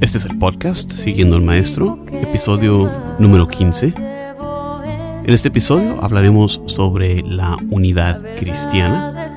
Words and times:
Este 0.00 0.16
es 0.16 0.24
el 0.24 0.38
podcast 0.38 0.90
Siguiendo 0.90 1.36
al 1.36 1.42
Maestro, 1.42 2.02
episodio 2.10 2.90
número 3.18 3.46
15. 3.46 3.92
En 3.94 5.24
este 5.26 5.48
episodio 5.48 6.02
hablaremos 6.02 6.62
sobre 6.64 7.22
la 7.22 7.58
unidad 7.70 8.22
cristiana. 8.36 9.28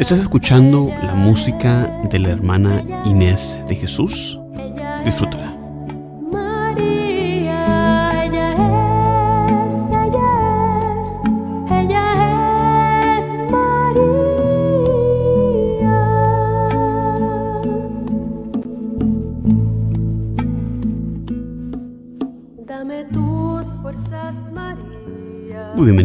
Estás 0.00 0.18
escuchando 0.18 0.88
la 1.04 1.14
música 1.14 1.84
de 2.10 2.18
la 2.18 2.30
hermana 2.30 2.82
Inés 3.04 3.56
de 3.68 3.76
Jesús. 3.76 4.39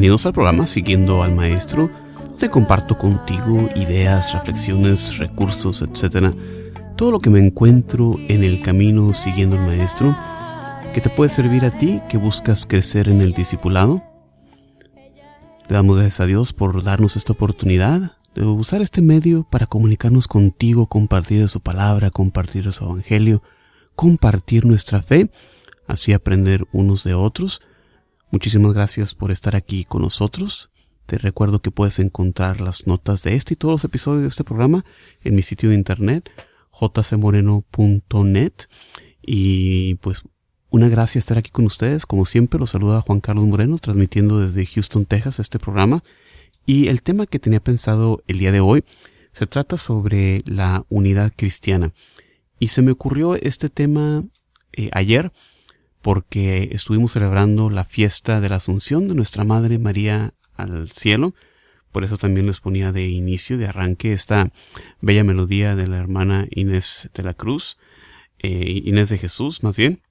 Bienvenidos 0.06 0.28
al 0.28 0.34
programa 0.34 0.67
Siguiendo 0.67 1.23
al 1.23 1.34
Maestro. 1.34 1.89
Te 2.38 2.48
comparto 2.48 2.95
contigo 2.95 3.70
ideas, 3.75 4.34
reflexiones, 4.34 5.17
recursos, 5.17 5.81
etc. 5.81 6.31
Todo 6.95 7.09
lo 7.09 7.20
que 7.20 7.31
me 7.31 7.39
encuentro 7.39 8.16
en 8.28 8.44
el 8.44 8.61
camino 8.61 9.16
siguiendo 9.16 9.56
al 9.56 9.66
Maestro 9.66 10.16
que 10.94 11.02
te 11.02 11.09
puede 11.09 11.30
servir 11.30 11.66
a 11.66 11.76
ti 11.76 12.03
que 12.08 12.17
buscas 12.20 12.67
crecer 12.67 13.09
en 13.09 13.23
el 13.23 13.33
discipulado. 13.33 14.03
Le 15.67 15.76
damos 15.76 15.95
gracias 15.95 16.20
a 16.20 16.28
Dios 16.28 16.53
por 16.53 16.83
darnos 16.83 17.16
esta 17.16 17.33
oportunidad 17.33 18.11
de 18.36 18.45
usar 18.45 18.83
este 18.83 19.02
medio 19.02 19.44
para 19.50 19.66
comunicarnos 19.66 20.28
contigo, 20.28 20.86
compartir 20.86 21.50
su 21.50 21.61
palabra, 21.61 22.11
compartir 22.11 22.72
su 22.72 22.86
evangelio, 22.86 23.42
compartir 23.95 24.67
nuestra 24.67 25.02
fe, 25.02 25.31
así 25.88 26.14
aprender 26.14 26.67
unos 26.73 27.03
de 27.03 27.16
otros 27.16 27.64
Muchísimas 28.31 28.73
gracias 28.73 29.15
por 29.15 29.31
estar 29.31 29.55
aquí 29.55 29.85
con 29.85 30.01
nosotros. 30.01 30.71
Te 31.05 31.17
recuerdo 31.17 31.61
que 31.61 31.71
puedes 31.71 31.99
encontrar 31.99 32.61
las 32.61 32.87
notas 32.87 33.23
de 33.23 33.35
este 33.35 33.53
y 33.53 33.57
todos 33.57 33.73
los 33.73 33.83
episodios 33.83 34.23
de 34.23 34.29
este 34.29 34.43
programa 34.43 34.83
en 35.23 35.35
mi 35.35 35.41
sitio 35.41 35.69
de 35.69 35.75
internet 35.75 36.29
jcmoreno.net 36.71 38.53
y 39.21 39.95
pues 39.95 40.23
una 40.69 40.89
gracia 40.89 41.19
estar 41.19 41.37
aquí 41.37 41.51
con 41.51 41.65
ustedes. 41.65 42.05
Como 42.05 42.25
siempre, 42.25 42.59
los 42.59 42.71
saluda 42.71 43.01
Juan 43.01 43.21
Carlos 43.21 43.45
Moreno, 43.45 43.77
transmitiendo 43.77 44.39
desde 44.39 44.65
Houston, 44.65 45.05
Texas, 45.05 45.39
este 45.39 45.59
programa. 45.59 46.03
Y 46.65 46.87
el 46.87 47.02
tema 47.02 47.27
que 47.27 47.39
tenía 47.39 47.64
pensado 47.64 48.23
el 48.27 48.39
día 48.39 48.52
de 48.52 48.59
hoy 48.59 48.83
se 49.31 49.47
trata 49.47 49.77
sobre 49.77 50.41
la 50.45 50.85
unidad 50.89 51.31
cristiana. 51.35 51.93
Y 52.59 52.69
se 52.69 52.81
me 52.81 52.91
ocurrió 52.91 53.35
este 53.35 53.69
tema 53.69 54.25
eh, 54.73 54.89
ayer 54.91 55.31
porque 56.05 56.70
estuvimos 56.71 57.14
celebrando 57.14 57.71
la 57.71 57.83
fiesta 57.83 58.39
de 58.39 58.48
la 58.48 58.58
Asunción 58.58 59.08
de 59.08 59.16
nuestra 59.16 59.43
Madre 59.43 59.80
María 59.80 60.36
al 60.54 60.92
cielo. 60.92 61.33
Por 61.92 62.04
eso 62.04 62.20
también 62.20 62.45
les 62.45 62.60
ponía 62.60 62.92
de 62.92 63.08
inicio, 63.08 63.58
de 63.58 63.66
arranque, 63.66 64.14
esta 64.14 64.52
bella 65.02 65.23
melodía 65.23 65.76
de 65.76 65.88
la 65.88 65.98
hermana 65.98 66.45
Inés 66.52 67.10
de 67.15 67.23
la 67.23 67.33
Cruz, 67.33 67.80
eh, 68.38 68.83
Inés 68.86 69.10
de 69.10 69.17
Jesús, 69.17 69.64
más 69.64 69.77
bien, 69.77 70.04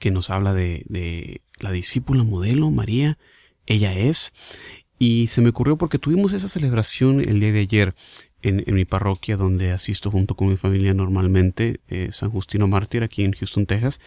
que 0.00 0.10
nos 0.10 0.30
habla 0.30 0.52
de, 0.52 0.84
de 0.88 1.42
la 1.60 1.70
discípula 1.70 2.24
modelo, 2.24 2.72
María, 2.72 3.16
ella 3.66 3.96
es. 3.96 4.32
Y 4.98 5.28
se 5.28 5.42
me 5.42 5.50
ocurrió 5.50 5.78
porque 5.78 6.00
tuvimos 6.00 6.32
esa 6.32 6.48
celebración 6.48 7.20
el 7.20 7.38
día 7.38 7.52
de 7.52 7.60
ayer 7.60 7.94
en, 8.44 8.62
mi 8.74 8.84
parroquia 8.84 9.36
donde 9.36 9.72
asisto 9.72 10.10
junto 10.10 10.36
con 10.36 10.48
mi 10.48 10.56
familia 10.56 10.92
normalmente, 10.92 11.80
eh, 11.88 12.10
San 12.12 12.30
Justino 12.30 12.68
Mártir, 12.68 13.02
aquí 13.02 13.24
en 13.24 13.32
Houston, 13.32 13.66
Texas. 13.66 14.00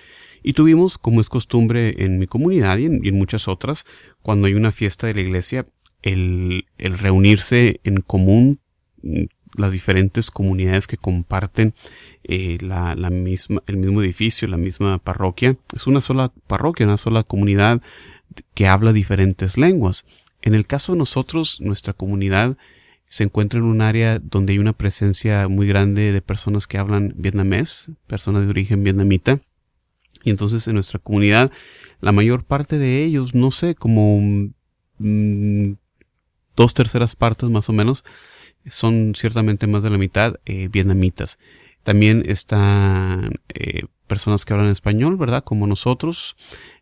Y 0.43 0.53
tuvimos, 0.53 0.97
como 0.97 1.21
es 1.21 1.29
costumbre 1.29 2.03
en 2.03 2.19
mi 2.19 2.27
comunidad 2.27 2.77
y 2.77 2.85
en, 2.85 3.17
muchas 3.17 3.47
otras, 3.47 3.85
cuando 4.21 4.47
hay 4.47 4.53
una 4.53 4.71
fiesta 4.71 5.07
de 5.07 5.15
la 5.15 5.21
iglesia, 5.21 5.65
el, 6.03 6.65
el 6.77 6.99
reunirse 6.99 7.81
en 7.83 8.01
común 8.01 8.59
mm, 9.01 9.23
las 9.55 9.71
diferentes 9.71 10.29
comunidades 10.29 10.85
que 10.85 10.97
comparten 10.97 11.73
eh, 12.23 12.59
la, 12.61 12.93
la, 12.93 13.09
misma, 13.09 13.63
el 13.65 13.77
mismo 13.77 14.03
edificio, 14.03 14.47
la 14.47 14.57
misma 14.57 14.99
parroquia. 14.99 15.57
Es 15.75 15.87
una 15.87 15.99
sola 15.99 16.31
parroquia, 16.45 16.85
una 16.85 16.97
sola 16.97 17.23
comunidad 17.23 17.81
que 18.53 18.67
habla 18.67 18.93
diferentes 18.93 19.57
lenguas. 19.57 20.05
En 20.43 20.53
el 20.53 20.67
caso 20.67 20.91
de 20.91 20.99
nosotros, 20.99 21.59
nuestra 21.59 21.93
comunidad 21.93 22.55
se 23.07 23.23
encuentra 23.23 23.59
en 23.59 23.65
un 23.65 23.81
área 23.81 24.19
donde 24.19 24.53
hay 24.53 24.59
una 24.59 24.73
presencia 24.73 25.47
muy 25.47 25.67
grande 25.67 26.11
de 26.11 26.21
personas 26.21 26.67
que 26.67 26.77
hablan 26.77 27.13
vietnamés, 27.15 27.91
personas 28.05 28.43
de 28.43 28.49
origen 28.49 28.83
vietnamita. 28.83 29.39
Y 30.23 30.29
entonces 30.29 30.67
en 30.67 30.73
nuestra 30.73 30.99
comunidad, 30.99 31.51
la 32.01 32.11
mayor 32.11 32.43
parte 32.43 32.77
de 32.77 33.03
ellos, 33.03 33.33
no 33.33 33.51
sé, 33.51 33.75
como 33.75 34.19
mm, 34.97 35.73
dos 36.55 36.73
terceras 36.73 37.15
partes 37.15 37.49
más 37.49 37.69
o 37.69 37.73
menos, 37.73 38.03
son 38.69 39.13
ciertamente 39.15 39.67
más 39.67 39.83
de 39.83 39.89
la 39.89 39.97
mitad 39.97 40.35
eh, 40.45 40.67
vietnamitas. 40.69 41.39
También 41.83 42.23
están 42.27 43.39
eh, 43.53 43.83
personas 44.07 44.43
que 44.43 44.53
hablan 44.53 44.67
español, 44.67 45.15
¿verdad? 45.15 45.45
Como 45.45 45.67
nosotros. 45.67 46.35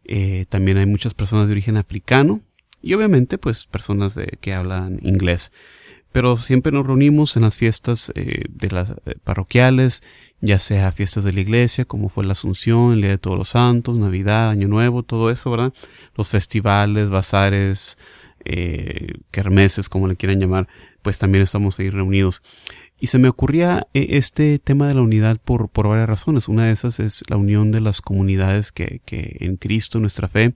Eh, 0.03 0.45
también 0.49 0.77
hay 0.77 0.87
muchas 0.87 1.13
personas 1.13 1.45
de 1.45 1.51
origen 1.51 1.77
africano. 1.77 2.41
Y 2.81 2.93
obviamente, 2.95 3.37
pues, 3.37 3.67
personas 3.67 4.17
que 4.41 4.53
hablan 4.53 4.99
inglés. 5.03 5.51
Pero 6.15 6.37
siempre 6.37 6.71
nos 6.71 6.87
reunimos 6.87 7.35
en 7.35 7.41
las 7.41 7.57
fiestas 7.57 8.09
de 8.15 8.71
las 8.71 8.93
parroquiales 9.25 10.01
ya 10.45 10.59
sea 10.59 10.91
fiestas 10.91 11.23
de 11.23 11.33
la 11.33 11.41
iglesia, 11.41 11.85
como 11.85 12.09
fue 12.09 12.23
la 12.23 12.33
Asunción, 12.33 12.93
el 12.93 13.01
Día 13.01 13.09
de 13.11 13.17
Todos 13.17 13.37
los 13.37 13.49
Santos, 13.49 13.97
Navidad, 13.97 14.49
Año 14.49 14.67
Nuevo, 14.67 15.03
todo 15.03 15.29
eso, 15.29 15.51
¿verdad? 15.51 15.73
Los 16.15 16.29
festivales, 16.29 17.09
bazares, 17.09 17.97
eh, 18.43 19.15
kermeses, 19.31 19.89
como 19.89 20.07
le 20.07 20.15
quieran 20.15 20.39
llamar, 20.39 20.67
pues 21.01 21.17
también 21.17 21.43
estamos 21.43 21.79
ahí 21.79 21.89
reunidos. 21.89 22.43
Y 22.99 23.07
se 23.07 23.17
me 23.17 23.27
ocurría 23.27 23.87
eh, 23.93 24.07
este 24.11 24.59
tema 24.59 24.87
de 24.87 24.93
la 24.93 25.01
unidad 25.01 25.37
por, 25.43 25.69
por 25.69 25.87
varias 25.87 26.07
razones. 26.07 26.47
Una 26.47 26.65
de 26.65 26.71
esas 26.71 26.99
es 26.99 27.23
la 27.27 27.37
unión 27.37 27.71
de 27.71 27.81
las 27.81 28.01
comunidades 28.01 28.71
que, 28.71 29.01
que 29.05 29.37
en 29.41 29.57
Cristo, 29.57 29.99
nuestra 29.99 30.29
fe, 30.29 30.55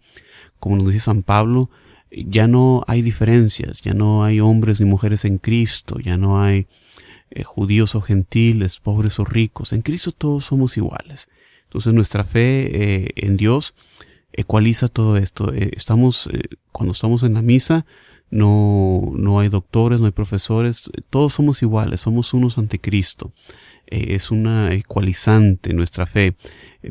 como 0.59 0.77
nos 0.77 0.87
dice 0.87 0.99
San 0.99 1.23
Pablo, 1.23 1.69
ya 2.11 2.47
no 2.47 2.83
hay 2.87 3.01
diferencias, 3.01 3.81
ya 3.81 3.93
no 3.93 4.23
hay 4.23 4.39
hombres 4.39 4.79
ni 4.81 4.87
mujeres 4.87 5.25
en 5.25 5.37
Cristo, 5.37 5.99
ya 5.99 6.17
no 6.17 6.41
hay 6.41 6.67
eh, 7.31 7.43
judíos 7.43 7.93
o 7.95 8.01
gentiles, 8.01 8.79
pobres 8.79 9.19
o 9.19 9.25
ricos. 9.25 9.73
En 9.73 9.81
Cristo 9.81 10.11
todos 10.11 10.45
somos 10.45 10.77
iguales. 10.77 11.29
Entonces 11.65 11.93
nuestra 11.93 12.23
fe 12.23 13.03
eh, 13.03 13.11
en 13.15 13.37
Dios 13.37 13.75
ecualiza 14.33 14.87
todo 14.87 15.17
esto. 15.17 15.53
Eh, 15.53 15.71
estamos, 15.75 16.29
cuando 16.71 16.93
estamos 16.93 17.21
en 17.23 17.35
la 17.35 17.43
misa, 17.43 17.85
no, 18.31 19.11
no 19.15 19.39
hay 19.39 19.49
doctores, 19.49 19.99
no 19.99 20.07
hay 20.07 20.11
profesores, 20.11 20.89
todos 21.09 21.33
somos 21.33 21.61
iguales, 21.61 22.01
somos 22.01 22.33
unos 22.33 22.57
ante 22.57 22.79
Cristo. 22.79 23.31
es 23.87 24.31
una 24.31 24.73
ecualizante 24.73 25.73
nuestra 25.73 26.05
fe. 26.05 26.35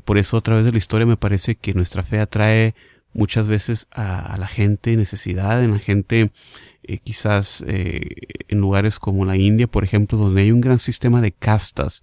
por 0.04 0.18
eso 0.18 0.36
a 0.36 0.40
través 0.40 0.64
de 0.64 0.72
la 0.72 0.78
historia 0.78 1.06
me 1.06 1.16
parece 1.16 1.56
que 1.56 1.74
nuestra 1.74 2.02
fe 2.02 2.20
atrae 2.20 2.74
muchas 3.12 3.48
veces 3.48 3.88
a, 3.90 4.36
la 4.38 4.46
gente 4.46 4.96
necesidad, 4.96 5.62
en 5.62 5.72
la 5.72 5.78
gente 5.78 6.30
eh, 6.82 6.98
quizás 6.98 7.64
eh, 7.66 8.00
en 8.48 8.58
lugares 8.58 8.98
como 8.98 9.24
la 9.24 9.36
India, 9.36 9.66
por 9.66 9.84
ejemplo, 9.84 10.18
donde 10.18 10.42
hay 10.42 10.52
un 10.52 10.60
gran 10.60 10.78
sistema 10.78 11.20
de 11.20 11.32
castas. 11.32 12.02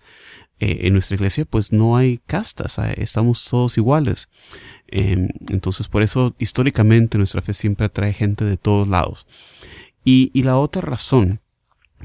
Eh, 0.62 0.88
en 0.88 0.94
nuestra 0.94 1.16
iglesia, 1.16 1.44
pues 1.44 1.74
no 1.74 1.98
hay 1.98 2.20
castas, 2.26 2.80
estamos 2.96 3.46
todos 3.50 3.78
iguales. 3.78 4.30
Em, 4.88 5.28
entonces, 5.50 5.90
por 5.90 6.02
eso, 6.02 6.34
históricamente, 6.40 7.18
nuestra 7.18 7.42
fe 7.42 7.54
siempre 7.54 7.88
atrae 7.88 8.14
gente 8.14 8.46
de 8.46 8.56
todos 8.56 8.88
lados. 8.88 9.28
Y, 10.06 10.32
la 10.44 10.58
otra 10.58 10.82
razón 10.82 11.42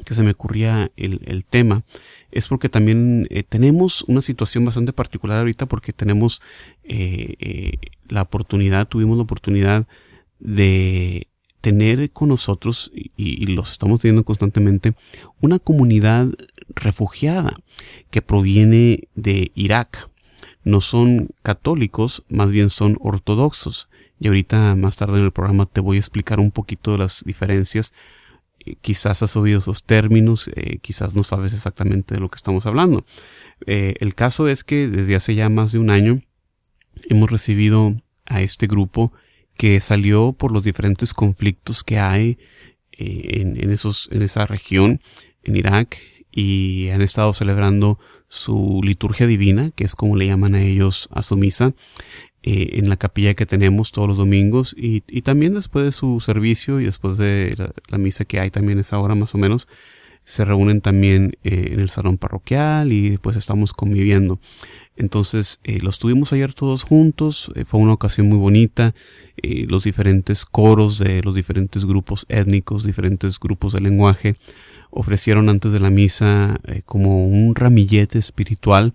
que 0.04 0.14
se 0.14 0.24
me 0.24 0.32
ocurría 0.32 0.90
el 0.96 1.44
tema 1.48 1.84
es 2.32 2.48
porque 2.48 2.68
también 2.68 3.28
tenemos 3.48 4.02
una 4.08 4.22
situación 4.22 4.64
bastante 4.64 4.92
particular 4.92 5.38
ahorita 5.38 5.66
porque 5.66 5.92
tenemos 5.92 6.40
la 8.08 8.22
oportunidad, 8.22 8.88
tuvimos 8.88 9.16
la 9.16 9.22
oportunidad 9.22 9.86
de 10.38 11.28
tener 11.60 12.10
con 12.10 12.28
nosotros, 12.28 12.90
y, 12.94 13.46
los 13.46 13.72
estamos 13.72 14.00
teniendo 14.00 14.24
constantemente, 14.24 14.94
una 15.40 15.58
comunidad 15.58 16.28
refugiada 16.74 17.56
que 18.10 18.22
proviene 18.22 19.08
de 19.14 19.52
Irak. 19.54 20.08
No 20.64 20.80
son 20.80 21.30
católicos, 21.42 22.24
más 22.28 22.50
bien 22.50 22.70
son 22.70 22.98
ortodoxos. 23.00 23.88
Y 24.18 24.28
ahorita 24.28 24.74
más 24.76 24.96
tarde 24.96 25.18
en 25.18 25.24
el 25.24 25.32
programa 25.32 25.66
te 25.66 25.80
voy 25.80 25.96
a 25.96 26.00
explicar 26.00 26.40
un 26.40 26.50
poquito 26.50 26.92
de 26.92 26.98
las 26.98 27.24
diferencias. 27.24 27.94
Eh, 28.64 28.76
quizás 28.80 29.22
has 29.22 29.36
oído 29.36 29.58
esos 29.58 29.84
términos, 29.84 30.50
eh, 30.54 30.78
quizás 30.78 31.14
no 31.14 31.24
sabes 31.24 31.52
exactamente 31.52 32.14
de 32.14 32.20
lo 32.20 32.28
que 32.28 32.36
estamos 32.36 32.66
hablando. 32.66 33.04
Eh, 33.66 33.94
el 34.00 34.14
caso 34.14 34.48
es 34.48 34.64
que 34.64 34.88
desde 34.88 35.16
hace 35.16 35.34
ya 35.34 35.48
más 35.48 35.72
de 35.72 35.78
un 35.78 35.90
año 35.90 36.22
hemos 37.08 37.30
recibido 37.30 37.96
a 38.26 38.42
este 38.42 38.66
grupo 38.66 39.12
que 39.56 39.80
salió 39.80 40.32
por 40.32 40.52
los 40.52 40.64
diferentes 40.64 41.12
conflictos 41.12 41.84
que 41.84 41.98
hay 41.98 42.38
eh, 42.92 43.42
en, 43.42 43.70
esos, 43.70 44.08
en 44.12 44.22
esa 44.22 44.46
región, 44.46 45.00
en 45.42 45.56
Irak 45.56 45.98
y 46.32 46.88
han 46.90 47.02
estado 47.02 47.32
celebrando 47.32 47.98
su 48.28 48.80
liturgia 48.84 49.26
divina, 49.26 49.70
que 49.72 49.84
es 49.84 49.94
como 49.96 50.16
le 50.16 50.26
llaman 50.26 50.54
a 50.54 50.62
ellos 50.62 51.08
a 51.10 51.22
su 51.22 51.36
misa, 51.36 51.74
eh, 52.42 52.78
en 52.78 52.88
la 52.88 52.96
capilla 52.96 53.34
que 53.34 53.44
tenemos 53.44 53.92
todos 53.92 54.08
los 54.08 54.16
domingos 54.16 54.74
y, 54.74 55.02
y, 55.08 55.20
también 55.20 55.52
después 55.52 55.84
de 55.84 55.92
su 55.92 56.20
servicio 56.20 56.80
y 56.80 56.86
después 56.86 57.18
de 57.18 57.54
la, 57.86 57.98
misa 57.98 58.24
que 58.24 58.40
hay 58.40 58.50
también 58.50 58.78
esa 58.78 58.98
hora 58.98 59.14
más 59.14 59.34
o 59.34 59.38
menos, 59.38 59.68
se 60.24 60.46
reúnen 60.46 60.80
también 60.80 61.36
eh, 61.44 61.68
en 61.72 61.80
el 61.80 61.90
salón 61.90 62.16
parroquial 62.16 62.92
y 62.92 63.18
pues 63.18 63.36
estamos 63.36 63.74
conviviendo. 63.74 64.40
Entonces 64.96 65.60
eh, 65.64 65.80
los 65.82 65.98
tuvimos 65.98 66.32
ayer 66.32 66.54
todos 66.54 66.82
juntos, 66.82 67.52
fue 67.66 67.78
una 67.78 67.92
ocasión 67.92 68.26
muy 68.26 68.38
bonita, 68.38 68.94
los 69.42 69.84
diferentes 69.84 70.46
coros 70.46 70.98
de 70.98 71.22
los 71.22 71.34
diferentes 71.34 71.84
grupos 71.84 72.24
étnicos, 72.30 72.84
diferentes 72.84 73.38
grupos 73.38 73.74
de 73.74 73.82
lenguaje, 73.82 74.36
ofrecieron 74.90 75.50
antes 75.50 75.72
de 75.72 75.80
la 75.80 75.90
misa 75.90 76.58
como 76.86 77.26
un 77.26 77.54
ramillete 77.54 78.18
espiritual 78.18 78.94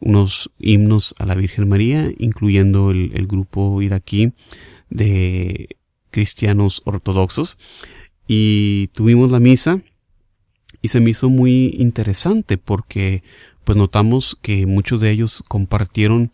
unos 0.00 0.50
himnos 0.58 1.14
a 1.18 1.26
la 1.26 1.34
Virgen 1.34 1.68
María, 1.68 2.10
incluyendo 2.18 2.90
el, 2.90 3.26
grupo 3.26 3.82
iraquí 3.82 4.32
de 4.90 5.76
cristianos 6.10 6.82
ortodoxos. 6.84 7.58
Y 8.26 8.88
tuvimos 8.88 9.30
la 9.30 9.40
misa 9.40 9.80
y 10.82 10.88
se 10.88 11.00
me 11.00 11.10
hizo 11.10 11.28
muy 11.30 11.74
interesante 11.78 12.58
porque 12.58 13.22
pues 13.64 13.76
notamos 13.76 14.38
que 14.40 14.66
muchos 14.66 15.00
de 15.00 15.10
ellos 15.10 15.42
compartieron 15.48 16.32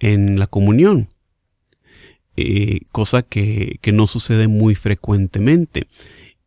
en 0.00 0.38
la 0.38 0.46
comunión, 0.46 1.08
eh, 2.36 2.80
cosa 2.90 3.22
que, 3.22 3.78
que, 3.80 3.92
no 3.92 4.06
sucede 4.06 4.48
muy 4.48 4.74
frecuentemente. 4.74 5.86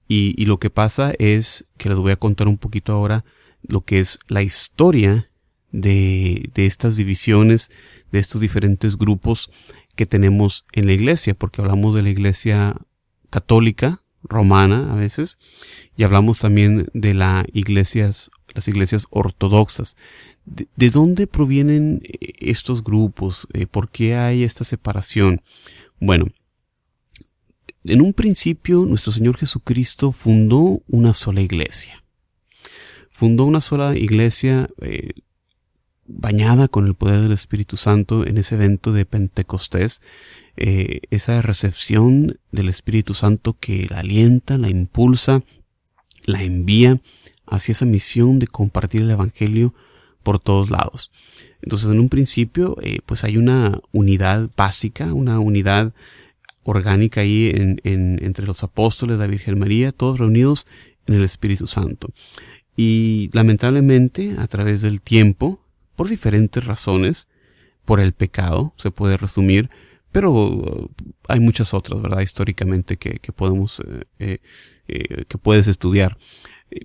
Y, 0.08 0.34
y, 0.42 0.46
lo 0.46 0.60
que 0.60 0.70
pasa 0.70 1.14
es 1.20 1.66
que 1.78 1.90
les 1.90 1.98
voy 1.98 2.12
a 2.12 2.18
contar 2.18 2.48
un 2.48 2.58
poquito 2.58 2.92
ahora 2.92 3.24
lo 3.62 3.82
que 3.82 4.00
es 4.00 4.20
la 4.28 4.44
historia 4.44 5.30
de, 5.82 6.50
de 6.54 6.66
estas 6.66 6.96
divisiones, 6.96 7.70
de 8.12 8.20
estos 8.20 8.42
diferentes 8.42 8.98
grupos 8.98 9.52
que 9.96 10.06
tenemos 10.06 10.66
en 10.72 10.88
la 10.88 10.94
iglesia, 10.94 11.34
porque 11.34 11.62
hablamos 11.62 11.96
de 11.96 12.04
la 12.04 12.10
iglesia 12.10 12.76
católica, 13.30 14.02
romana 14.24 14.92
a 14.92 14.96
veces, 14.96 15.38
y 15.96 16.04
hablamos 16.04 16.40
también 16.40 16.88
de 16.94 17.14
la 17.14 17.46
iglesias, 17.54 18.32
las 18.54 18.68
iglesias 18.68 19.08
ortodoxas. 19.10 19.96
¿De, 20.46 20.90
dónde 20.90 21.28
provienen 21.28 22.02
eh, 22.04 22.34
estos 22.40 22.84
grupos? 22.84 23.48
Eh, 23.54 23.66
¿Por 23.66 23.90
qué 23.90 24.16
hay 24.16 24.44
esta 24.44 24.64
separación? 24.64 25.42
Bueno, 26.00 26.28
en 27.84 28.02
un 28.02 28.14
principio 28.14 28.86
nuestro 28.86 29.12
Señor 29.12 29.38
Jesucristo 29.38 30.12
fundó 30.12 30.82
una 30.88 31.14
sola 31.14 31.42
iglesia. 31.42 32.04
Fundó 33.12 33.46
una 33.46 33.62
sola 33.62 33.96
iglesia 33.96 34.70
eh, 34.82 35.14
bañada 36.08 36.68
con 36.68 36.88
el 36.88 36.94
poder 36.94 37.22
del 37.22 37.32
Espíritu 37.32 37.78
Santo 37.78 38.26
en 38.26 38.38
ese 38.38 38.56
evento 38.56 38.94
de 38.94 39.06
Pentecostés, 39.06 40.02
eh, 40.58 41.02
esa 41.10 41.42
recepción 41.42 42.40
del 42.52 42.70
Espíritu 42.70 43.14
Santo 43.14 43.58
que 43.60 43.88
la 43.90 44.00
alienta, 44.00 44.58
la 44.58 44.70
impulsa, 44.70 45.44
la 46.26 46.44
envía 46.44 47.02
hacia 47.46 47.74
esa 47.74 47.86
misión 47.86 48.40
de 48.40 48.48
compartir 48.48 49.02
el 49.02 49.12
Evangelio 49.12 49.74
por 50.24 50.40
todos 50.40 50.70
lados. 50.70 51.12
Entonces, 51.62 51.90
en 51.90 52.00
un 52.00 52.10
principio, 52.10 52.78
eh, 52.82 53.00
pues 53.06 53.24
hay 53.24 53.38
una 53.38 53.80
unidad 53.92 54.50
básica, 54.56 55.14
una 55.14 55.40
unidad 55.40 55.94
orgánica 56.64 57.22
ahí 57.22 57.52
en, 57.54 57.80
entre 57.84 58.46
los 58.46 58.64
apóstoles, 58.64 59.20
la 59.20 59.28
Virgen 59.28 59.60
María, 59.60 59.92
todos 59.92 60.18
reunidos 60.18 60.66
en 61.06 61.16
el 61.16 61.24
Espíritu 61.24 61.68
Santo. 61.68 62.10
Y 62.76 63.30
lamentablemente, 63.34 64.36
a 64.38 64.48
través 64.48 64.82
del 64.82 65.00
tiempo, 65.00 65.60
por 65.96 66.10
diferentes 66.10 66.66
razones, 66.66 67.28
por 67.86 68.00
el 68.00 68.14
pecado, 68.14 68.74
se 68.78 68.92
puede 68.92 69.18
resumir, 69.18 69.70
pero 70.12 70.32
uh, 70.32 70.90
hay 71.28 71.40
muchas 71.40 71.74
otras, 71.74 72.02
¿verdad? 72.02 72.22
Históricamente 72.22 72.98
que, 72.98 73.20
podemos, 73.32 73.82
eh, 73.82 74.06
eh, 74.20 74.40
eh, 74.88 75.26
que 75.28 75.38
puedes 75.38 75.68
estudiar. 75.68 76.18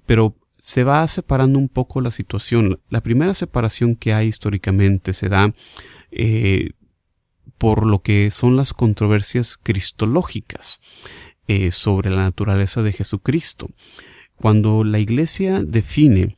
Pero 0.06 0.36
se 0.60 0.84
va 0.84 1.06
separando 1.08 1.58
un 1.58 1.68
poco 1.68 2.00
la 2.00 2.10
situación. 2.10 2.80
La 2.90 3.02
primera 3.02 3.34
separación 3.34 3.96
que 3.96 4.12
hay 4.12 4.28
históricamente 4.28 5.14
se 5.14 5.28
da 5.28 5.54
por 7.56 7.86
lo 7.86 8.02
que 8.02 8.30
son 8.30 8.56
las 8.56 8.74
controversias 8.74 9.56
cristológicas 9.56 10.80
sobre 11.70 12.10
la 12.10 12.22
naturaleza 12.22 12.82
de 12.82 12.92
Jesucristo. 12.92 13.70
Cuando 14.36 14.84
la 14.84 14.98
Iglesia 14.98 15.62
define 15.62 16.36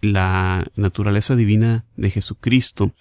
la 0.00 0.64
naturaleza 0.76 1.36
divina 1.36 1.84
de 1.96 2.10
Jesucristo, 2.10 2.92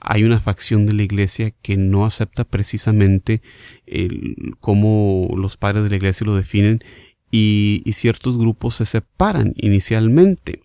hay 0.00 0.24
una 0.24 0.40
facción 0.40 0.86
de 0.86 0.94
la 0.94 1.02
iglesia 1.02 1.50
que 1.62 1.76
no 1.76 2.06
acepta 2.06 2.44
precisamente 2.44 3.42
el, 3.86 4.54
cómo 4.58 5.28
los 5.36 5.56
padres 5.56 5.84
de 5.84 5.90
la 5.90 5.96
iglesia 5.96 6.26
lo 6.26 6.34
definen 6.34 6.82
y, 7.30 7.82
ciertos 7.92 8.38
grupos 8.38 8.76
se 8.76 8.86
separan 8.86 9.52
inicialmente. 9.56 10.62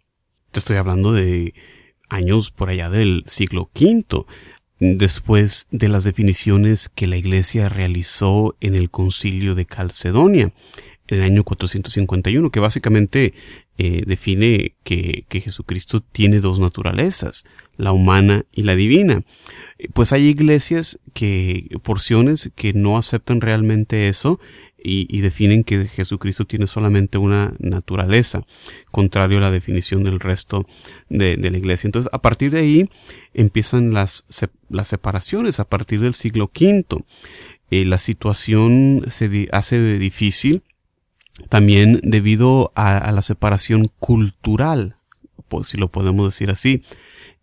Te 0.51 0.60
estoy 0.60 0.77
hablando 0.77 1.12
de 1.12 1.54
años 2.10 2.50
por 2.51 2.69
allá 2.69 2.89
del 2.89 3.24
siglo 3.27 3.70
V, 3.75 4.25
después 4.79 5.67
de 5.72 5.89
las 5.89 6.05
definiciones 6.05 6.89
que 6.89 7.08
la 7.08 7.17
iglesia 7.17 7.67
realizó 7.67 8.55
en 8.62 8.75
el 8.75 8.89
concilio 8.89 9.53
de 9.53 9.65
Calcedonia 9.65 10.53
en 11.08 11.20
el 11.20 11.24
año 11.24 11.44
451, 11.44 12.50
que 12.50 12.60
básicamente 12.60 13.34
eh, 13.77 14.03
define 14.05 14.74
que, 14.84 15.25
que, 15.27 15.41
Jesucristo 15.41 16.01
tiene 16.01 16.39
dos 16.39 16.60
naturalezas, 16.60 17.44
la 17.75 17.91
humana 17.91 18.46
y 18.53 18.63
la 18.63 18.75
divina. 18.75 19.24
Pues 19.94 20.13
hay 20.13 20.27
iglesias 20.27 21.00
que, 21.13 21.67
porciones 21.84 22.51
que 22.55 22.72
no 22.72 22.98
aceptan 22.98 23.41
realmente 23.41 24.08
eso 24.08 24.39
y, 24.82 25.08
y, 25.10 25.20
definen 25.20 25.65
que 25.65 25.88
Jesucristo 25.88 26.46
tiene 26.46 26.67
solamente 26.67 27.17
una 27.17 27.53
naturaleza, 27.60 28.46
contrario 28.91 29.39
a 29.39 29.41
la 29.41 29.51
definición 29.51 30.03
del 30.05 30.22
resto 30.22 30.65
de, 31.10 31.36
de 31.36 31.51
la 31.51 31.58
iglesia. 31.58 31.89
Entonces, 31.89 32.10
a 32.13 32.22
partir 32.22 32.51
de 32.51 32.60
ahí 32.60 32.89
empiezan 33.34 33.94
las, 33.94 34.25
las 34.70 34.88
separaciones, 34.88 35.60
a 35.60 35.67
partir 35.67 36.00
del 36.00 36.13
siglo 36.13 36.50
V. 36.55 37.03
Eh, 37.72 37.84
la 37.84 37.98
situación 37.98 39.03
se 39.10 39.50
hace 39.51 39.98
difícil 39.98 40.63
también 41.50 42.00
debido 42.04 42.72
a, 42.75 43.12
la 43.12 43.22
separación 43.22 43.89
cultural, 44.00 44.98
si 45.63 45.77
lo 45.77 45.89
podemos 45.89 46.25
decir 46.25 46.50
así, 46.50 46.84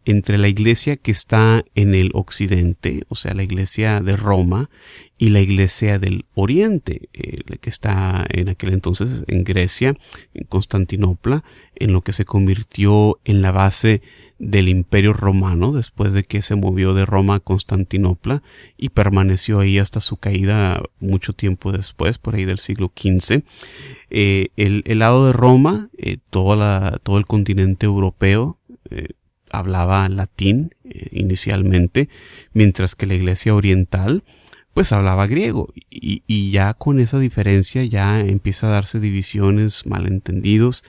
entre 0.04 0.36
la 0.36 0.48
iglesia 0.48 0.96
que 0.96 1.12
está 1.12 1.64
en 1.74 1.94
el 1.94 2.10
occidente, 2.14 3.04
o 3.08 3.14
sea, 3.14 3.34
la 3.34 3.44
iglesia 3.44 4.00
de 4.00 4.16
Roma, 4.16 4.68
y 5.16 5.28
la 5.28 5.40
iglesia 5.40 6.00
del 6.00 6.24
oriente, 6.34 7.08
eh, 7.12 7.58
que 7.60 7.70
está 7.70 8.26
en 8.28 8.48
aquel 8.48 8.72
entonces 8.72 9.22
en 9.28 9.44
Grecia, 9.44 9.94
en 10.34 10.44
Constantinopla, 10.46 11.44
en 11.76 11.92
lo 11.92 12.00
que 12.00 12.12
se 12.12 12.24
convirtió 12.24 13.20
en 13.24 13.40
la 13.40 13.52
base 13.52 14.02
del 14.42 14.68
imperio 14.68 15.12
romano 15.12 15.70
después 15.70 16.12
de 16.12 16.24
que 16.24 16.42
se 16.42 16.56
movió 16.56 16.94
de 16.94 17.06
Roma 17.06 17.36
a 17.36 17.40
Constantinopla 17.40 18.42
y 18.76 18.88
permaneció 18.88 19.60
ahí 19.60 19.78
hasta 19.78 20.00
su 20.00 20.16
caída 20.16 20.82
mucho 20.98 21.32
tiempo 21.32 21.70
después, 21.70 22.18
por 22.18 22.34
ahí 22.34 22.44
del 22.44 22.58
siglo 22.58 22.92
XV. 22.94 23.44
Eh, 24.10 24.48
el, 24.56 24.98
lado 24.98 25.28
de 25.28 25.32
Roma, 25.32 25.90
eh, 25.96 26.18
la, 26.32 26.98
todo 27.04 27.18
el 27.18 27.26
continente 27.26 27.86
europeo, 27.86 28.58
eh, 28.90 29.10
hablaba 29.52 30.08
latín 30.08 30.74
inicialmente, 31.12 32.08
mientras 32.52 32.96
que 32.96 33.06
la 33.06 33.14
iglesia 33.14 33.54
oriental 33.54 34.24
pues 34.74 34.92
hablaba 34.92 35.26
griego. 35.26 35.72
Y, 35.90 36.22
y, 36.26 36.50
ya 36.50 36.74
con 36.74 37.00
esa 37.00 37.18
diferencia 37.18 37.84
ya 37.84 38.20
empieza 38.20 38.68
a 38.68 38.70
darse 38.70 39.00
divisiones, 39.00 39.86
malentendidos. 39.86 40.84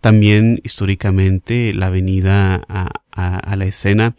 También 0.00 0.60
históricamente 0.64 1.72
la 1.74 1.90
venida 1.90 2.62
a, 2.68 2.90
a, 3.12 3.56
la 3.56 3.64
escena 3.64 4.16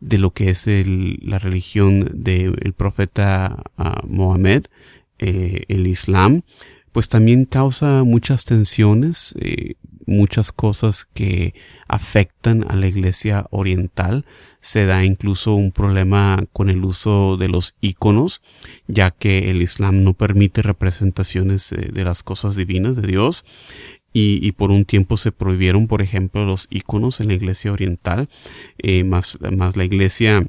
de 0.00 0.18
lo 0.18 0.32
que 0.32 0.50
es 0.50 0.66
el, 0.66 1.18
la 1.22 1.38
religión 1.38 2.08
del 2.12 2.74
profeta 2.76 3.64
uh, 3.78 4.06
Mohammed, 4.06 4.66
eh, 5.18 5.64
el 5.68 5.86
Islam, 5.86 6.42
pues 6.92 7.08
también 7.08 7.44
causa 7.46 8.04
muchas 8.04 8.44
tensiones, 8.44 9.34
eh, 9.40 9.74
muchas 10.06 10.52
cosas 10.52 11.04
que 11.04 11.54
afectan 11.88 12.64
a 12.68 12.76
la 12.76 12.86
iglesia 12.86 13.46
oriental. 13.50 14.24
Se 14.60 14.86
da 14.86 15.04
incluso 15.04 15.54
un 15.54 15.72
problema 15.72 16.44
con 16.52 16.70
el 16.70 16.84
uso 16.84 17.36
de 17.36 17.48
los 17.48 17.76
iconos, 17.80 18.42
ya 18.86 19.10
que 19.10 19.50
el 19.50 19.62
Islam 19.62 20.04
no 20.04 20.14
permite 20.14 20.62
representaciones 20.62 21.72
eh, 21.72 21.90
de 21.92 22.04
las 22.04 22.22
cosas 22.22 22.56
divinas 22.56 22.96
de 22.96 23.06
Dios 23.06 23.44
y, 24.16 24.52
por 24.52 24.70
un 24.70 24.84
tiempo 24.84 25.16
se 25.16 25.32
prohibieron, 25.32 25.88
por 25.88 26.00
ejemplo, 26.00 26.44
los 26.46 26.68
iconos 26.70 27.18
en 27.18 27.26
la 27.26 27.34
iglesia 27.34 27.72
oriental, 27.72 28.28
eh, 28.78 29.02
más, 29.02 29.38
más 29.50 29.76
la 29.76 29.84
iglesia 29.84 30.46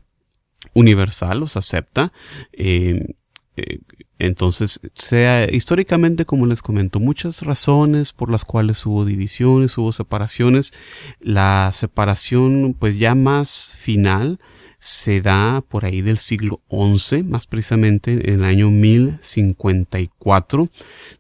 universal 0.74 1.40
los 1.40 1.58
acepta. 1.58 2.14
Eh, 2.54 3.16
eh, 3.58 3.80
entonces, 4.18 4.80
sea 4.96 5.52
históricamente, 5.52 6.26
como 6.26 6.46
les 6.46 6.62
comento, 6.62 7.00
muchas 7.00 7.42
razones 7.42 8.14
por 8.14 8.32
las 8.32 8.46
cuales 8.46 8.86
hubo 8.86 9.06
divisiones, 9.06 9.78
hubo 9.78 9.92
separaciones. 9.92 10.74
La 11.20 11.72
separación, 11.74 12.76
pues 12.80 12.98
ya 12.98 13.16
más 13.16 13.76
final, 13.78 14.40
se 14.86 15.22
da 15.22 15.64
por 15.68 15.86
ahí 15.86 16.02
del 16.02 16.20
siglo 16.20 16.62
XI, 16.70 17.24
más 17.24 17.48
precisamente 17.48 18.30
en 18.30 18.36
el 18.36 18.44
año 18.44 18.70
1054, 18.70 20.70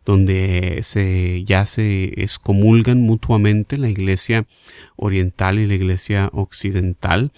donde 0.05 0.81
se, 0.83 1.43
ya 1.45 1.65
se 1.65 2.21
excomulgan 2.21 3.01
mutuamente 3.01 3.79
la 3.79 3.89
iglesia 3.89 4.45
oriental 4.97 5.57
y 5.57 5.65
la 5.65 5.73
iglesia 5.73 6.29
occidental. 6.31 7.31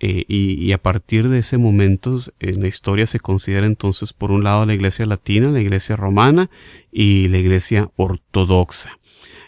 Eh, 0.00 0.24
y, 0.26 0.72
a 0.72 0.82
partir 0.82 1.28
de 1.28 1.38
ese 1.38 1.56
momento 1.56 2.20
en 2.40 2.60
la 2.60 2.68
historia 2.68 3.06
se 3.06 3.20
considera 3.20 3.66
entonces 3.66 4.12
por 4.12 4.32
un 4.32 4.42
lado 4.42 4.66
la 4.66 4.74
iglesia 4.74 5.06
latina, 5.06 5.50
la 5.50 5.60
iglesia 5.60 5.94
romana 5.94 6.50
y 6.90 7.28
la 7.28 7.38
iglesia 7.38 7.90
ortodoxa. 7.96 8.98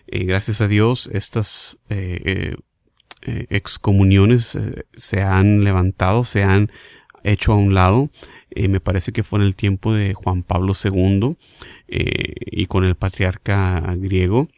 Eh, 0.06 0.24
gracias 0.24 0.60
a 0.60 0.68
Dios 0.68 1.10
estas 1.12 1.80
eh, 1.88 2.54
excomuniones 3.22 4.56
se 4.94 5.20
han 5.20 5.64
levantado, 5.64 6.22
se 6.22 6.44
han 6.44 6.70
hecho 7.24 7.52
a 7.52 7.56
un 7.56 7.74
lado. 7.74 8.10
me 8.54 8.78
parece 8.78 9.12
que 9.12 9.24
fue 9.24 9.40
en 9.40 9.46
el 9.46 9.56
tiempo 9.56 9.92
de 9.92 10.14
Juan 10.14 10.44
Pablo 10.44 10.74
II 10.82 11.36
y 11.88 12.66
con 12.66 12.84
el 12.84 12.94
patriarca 12.94 13.80
griego. 13.96 14.48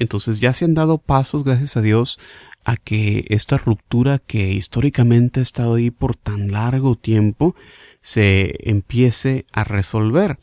Entonces 0.00 0.40
ya 0.40 0.52
se 0.52 0.64
han 0.64 0.74
dado 0.74 0.98
pasos, 0.98 1.44
gracias 1.44 1.76
a 1.76 1.82
Dios, 1.82 2.18
a 2.64 2.76
que 2.76 3.24
esta 3.28 3.58
ruptura 3.58 4.18
que 4.18 4.52
históricamente 4.52 5.40
ha 5.40 5.42
estado 5.42 5.74
ahí 5.74 5.90
por 5.90 6.16
tan 6.16 6.50
largo 6.50 6.96
tiempo 6.96 7.54
se 8.00 8.56
empiece 8.70 9.46
a 9.52 9.64
resolver 9.64 10.38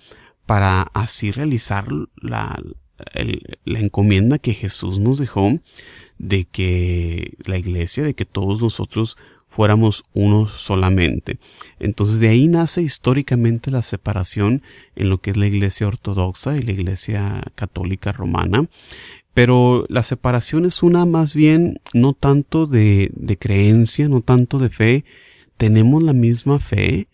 para 0.45 0.81
así 0.93 1.31
realizar 1.31 1.87
la, 2.15 2.61
la 3.65 3.79
encomienda 3.79 4.37
que 4.37 4.53
Jesús 4.53 4.99
nos 4.99 5.17
dejó 5.17 5.59
de 6.17 6.45
que 6.45 7.33
la 7.45 7.57
iglesia, 7.57 8.03
de 8.03 8.13
que 8.13 8.25
todos 8.25 8.61
nosotros 8.61 9.17
fuéramos 9.51 10.05
uno 10.13 10.47
solamente. 10.47 11.37
Entonces 11.79 12.19
de 12.19 12.29
ahí 12.29 12.47
nace 12.47 12.81
históricamente 12.81 13.69
la 13.69 13.81
separación 13.81 14.63
en 14.95 15.09
lo 15.09 15.19
que 15.19 15.31
es 15.31 15.37
la 15.37 15.45
iglesia 15.45 15.87
ortodoxa 15.87 16.55
y 16.57 16.61
la 16.61 16.71
iglesia 16.71 17.43
católica 17.55 18.13
romana. 18.13 18.67
Pero 19.33 19.85
la 19.87 20.03
separación 20.03 20.65
es 20.65 20.83
una 20.83 21.05
más 21.05 21.35
bien 21.35 21.79
no 21.93 22.13
tanto 22.13 22.67
de, 22.67 23.11
de 23.13 23.37
creencia, 23.37 24.09
no 24.09 24.21
tanto 24.21 24.59
de 24.59 24.69
fe. 24.69 25.05
Tenemos 25.57 26.03
la 26.03 26.13
misma 26.13 26.59
fe. 26.59 27.07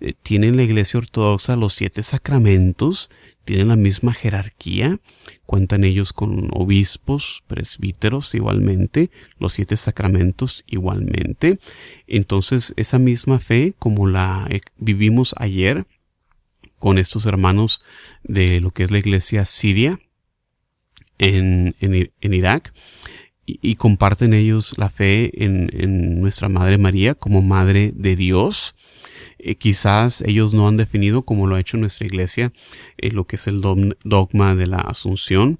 Eh, 0.00 0.14
tienen 0.22 0.56
la 0.56 0.64
iglesia 0.64 0.98
ortodoxa 0.98 1.56
los 1.56 1.72
siete 1.72 2.02
sacramentos, 2.02 3.10
tienen 3.44 3.68
la 3.68 3.76
misma 3.76 4.12
jerarquía, 4.12 4.98
cuentan 5.46 5.84
ellos 5.84 6.12
con 6.12 6.50
obispos, 6.52 7.42
presbíteros 7.46 8.34
igualmente, 8.34 9.10
los 9.38 9.54
siete 9.54 9.76
sacramentos 9.76 10.64
igualmente. 10.66 11.58
Entonces, 12.06 12.74
esa 12.76 12.98
misma 12.98 13.38
fe, 13.38 13.74
como 13.78 14.06
la 14.06 14.46
eh, 14.50 14.60
vivimos 14.76 15.34
ayer 15.38 15.86
con 16.78 16.98
estos 16.98 17.24
hermanos 17.24 17.80
de 18.24 18.60
lo 18.60 18.72
que 18.72 18.84
es 18.84 18.90
la 18.90 18.98
iglesia 18.98 19.46
siria, 19.46 20.00
en, 21.18 21.74
en, 21.80 22.34
Irak 22.34 22.72
y, 23.46 23.74
comparten 23.76 24.32
ellos 24.32 24.74
la 24.78 24.88
fe 24.88 25.44
en, 25.44 25.70
en, 25.72 26.20
nuestra 26.20 26.48
Madre 26.48 26.78
María 26.78 27.14
como 27.14 27.42
Madre 27.42 27.92
de 27.94 28.16
Dios. 28.16 28.74
Eh, 29.38 29.56
quizás 29.56 30.22
ellos 30.22 30.54
no 30.54 30.66
han 30.66 30.78
definido, 30.78 31.22
como 31.22 31.46
lo 31.46 31.56
ha 31.56 31.60
hecho 31.60 31.76
nuestra 31.76 32.06
iglesia, 32.06 32.52
eh, 32.96 33.10
lo 33.10 33.26
que 33.26 33.36
es 33.36 33.46
el 33.46 33.60
dogma 33.60 34.54
de 34.54 34.66
la 34.66 34.78
Asunción, 34.78 35.58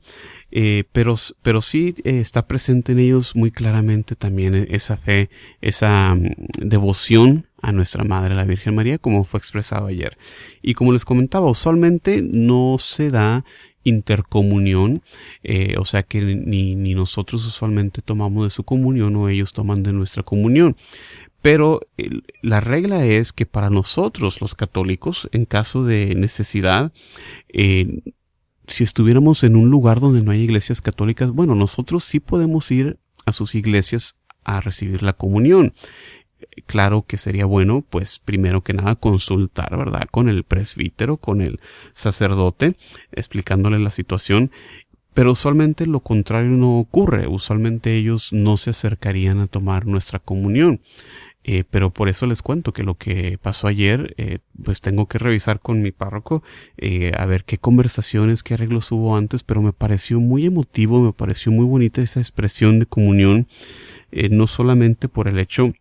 eh, 0.50 0.84
pero, 0.92 1.16
pero 1.42 1.60
sí 1.60 1.94
está 2.04 2.46
presente 2.46 2.92
en 2.92 3.00
ellos 3.00 3.36
muy 3.36 3.50
claramente 3.50 4.16
también 4.16 4.54
esa 4.70 4.96
fe, 4.96 5.28
esa 5.60 6.14
mm, 6.14 6.34
devoción 6.56 7.46
a 7.60 7.72
nuestra 7.72 8.04
Madre 8.04 8.34
la 8.34 8.44
Virgen 8.44 8.74
María, 8.74 8.98
como 8.98 9.24
fue 9.24 9.38
expresado 9.38 9.86
ayer. 9.86 10.16
Y 10.62 10.74
como 10.74 10.92
les 10.92 11.04
comentaba, 11.04 11.50
usualmente 11.50 12.22
no 12.22 12.76
se 12.78 13.10
da 13.10 13.44
intercomunión, 13.84 15.02
eh, 15.42 15.76
o 15.78 15.84
sea 15.84 16.02
que 16.02 16.20
ni, 16.20 16.74
nosotros 16.94 17.46
usualmente 17.46 18.02
tomamos 18.02 18.44
de 18.44 18.50
su 18.50 18.64
comunión 18.64 19.14
o 19.16 19.28
ellos 19.28 19.52
toman 19.52 19.82
de 19.82 19.92
nuestra 19.92 20.22
comunión. 20.22 20.76
Pero 21.42 21.80
la 22.40 22.60
regla 22.60 23.04
es 23.04 23.32
que 23.32 23.44
para 23.44 23.68
nosotros 23.68 24.40
los 24.40 24.54
católicos, 24.54 25.28
en 25.32 25.44
caso 25.44 25.84
de 25.84 26.14
necesidad, 26.14 26.92
eh, 27.52 28.00
si 28.66 28.82
estuviéramos 28.82 29.44
en 29.44 29.56
un 29.56 29.68
lugar 29.68 30.00
donde 30.00 30.22
no 30.22 30.30
hay 30.30 30.40
iglesias 30.40 30.80
católicas, 30.80 31.30
bueno, 31.30 31.54
nosotros 31.54 32.02
sí 32.02 32.18
podemos 32.18 32.70
ir 32.70 32.98
a 33.26 33.32
sus 33.32 33.54
iglesias 33.54 34.18
a 34.44 34.60
recibir 34.60 35.02
la 35.02 35.12
comunión 35.12 35.74
claro 36.66 37.04
que 37.06 37.16
sería 37.16 37.44
bueno, 37.46 37.84
pues 37.88 38.18
primero 38.18 38.62
que 38.62 38.72
nada 38.72 38.94
consultar, 38.94 39.76
¿verdad? 39.76 40.08
Con 40.10 40.28
el 40.28 40.44
presbítero, 40.44 41.16
con 41.16 41.40
el 41.40 41.60
sacerdote, 41.92 42.76
explicándole 43.12 43.78
la 43.78 43.90
situación. 43.90 44.50
Pero 45.14 45.30
usualmente 45.30 45.86
lo 45.86 46.00
contrario 46.00 46.50
no 46.50 46.78
ocurre. 46.78 47.28
Usualmente 47.28 47.94
ellos 47.94 48.32
no 48.32 48.56
se 48.56 48.70
acercarían 48.70 49.38
a 49.38 49.46
tomar 49.46 49.86
nuestra 49.86 50.18
comunión. 50.18 50.80
Eh, 51.46 51.64
pero 51.70 51.90
por 51.90 52.08
eso 52.08 52.26
les 52.26 52.40
cuento 52.40 52.72
que 52.72 52.82
lo 52.82 52.94
que 52.94 53.38
pasó 53.40 53.68
ayer, 53.68 54.14
eh, 54.16 54.38
pues 54.62 54.80
tengo 54.80 55.06
que 55.06 55.18
revisar 55.18 55.60
con 55.60 55.82
mi 55.82 55.92
párroco 55.92 56.42
eh, 56.78 57.12
a 57.16 57.26
ver 57.26 57.44
qué 57.44 57.58
conversaciones, 57.58 58.42
qué 58.42 58.54
arreglos 58.54 58.90
hubo 58.90 59.14
antes, 59.14 59.42
pero 59.42 59.60
me 59.60 59.74
pareció 59.74 60.20
muy 60.20 60.46
emotivo, 60.46 61.02
me 61.02 61.12
pareció 61.12 61.52
muy 61.52 61.66
bonita 61.66 62.00
esa 62.00 62.18
expresión 62.20 62.78
de 62.78 62.86
comunión, 62.86 63.46
no 64.30 64.46
solamente 64.46 65.08
por 65.08 65.28
el 65.28 65.38
hecho 65.38 65.74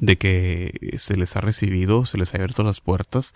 de 0.00 0.16
que 0.16 0.94
se 0.98 1.16
les 1.16 1.36
ha 1.36 1.40
recibido, 1.40 2.04
se 2.04 2.18
les 2.18 2.32
ha 2.32 2.36
abierto 2.36 2.62
las 2.62 2.80
puertas 2.80 3.34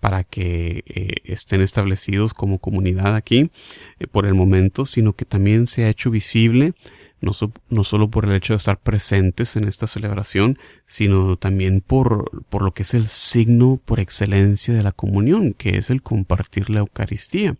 para 0.00 0.24
que 0.24 0.84
eh, 0.86 1.14
estén 1.24 1.60
establecidos 1.60 2.34
como 2.34 2.58
comunidad 2.58 3.14
aquí 3.16 3.50
eh, 3.98 4.06
por 4.06 4.26
el 4.26 4.34
momento, 4.34 4.84
sino 4.84 5.14
que 5.14 5.24
también 5.24 5.66
se 5.66 5.84
ha 5.84 5.88
hecho 5.88 6.10
visible 6.10 6.74
no, 7.20 7.32
no, 7.70 7.82
solo 7.82 8.10
por 8.10 8.26
el 8.26 8.32
hecho 8.32 8.52
de 8.52 8.58
estar 8.58 8.78
presentes 8.78 9.56
en 9.56 9.64
esta 9.64 9.86
celebración, 9.86 10.58
sino 10.84 11.36
también 11.36 11.80
por, 11.80 12.44
por 12.48 12.62
lo 12.62 12.72
que 12.72 12.82
es 12.82 12.92
el 12.92 13.06
signo 13.06 13.80
por 13.82 14.00
excelencia 14.00 14.74
de 14.74 14.82
la 14.82 14.92
comunión, 14.92 15.54
que 15.54 15.78
es 15.78 15.88
el 15.88 16.02
compartir 16.02 16.68
la 16.68 16.80
Eucaristía. 16.80 17.56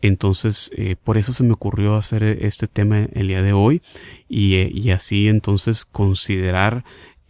Entonces, 0.00 0.72
eh, 0.76 0.96
por 1.02 1.16
eso 1.16 1.32
se 1.32 1.44
me 1.44 1.52
ocurrió 1.52 1.94
hacer 1.94 2.24
este 2.24 2.66
tema 2.66 3.06
el 3.12 3.28
día 3.28 3.42
de 3.42 3.52
hoy 3.52 3.82
y, 4.28 4.56
y 4.56 4.90
así 4.90 5.28
entonces 5.28 5.84
considerar 5.84 6.84